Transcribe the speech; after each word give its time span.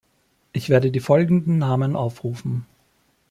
Ich 0.51 0.69
werde 0.69 0.89
die 0.89 0.99
folgenden 0.99 1.59
Namen 1.59 1.95
aufrufen. 1.95 2.65